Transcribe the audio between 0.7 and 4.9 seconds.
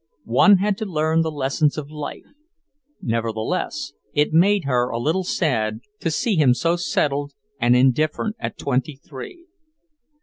to learn the lessons of life. Nevertheless, it made her